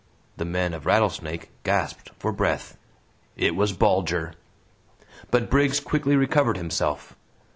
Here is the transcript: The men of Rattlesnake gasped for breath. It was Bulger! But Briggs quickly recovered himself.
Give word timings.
The 0.37 0.45
men 0.45 0.73
of 0.73 0.87
Rattlesnake 0.87 1.51
gasped 1.61 2.09
for 2.17 2.31
breath. 2.31 2.75
It 3.37 3.55
was 3.55 3.71
Bulger! 3.71 4.33
But 5.29 5.47
Briggs 5.51 5.79
quickly 5.79 6.15
recovered 6.15 6.57
himself. 6.57 7.15